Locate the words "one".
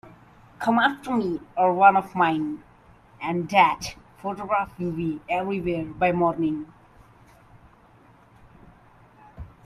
1.75-1.95